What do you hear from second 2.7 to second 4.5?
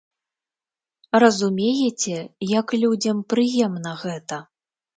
людзям прыемна гэта?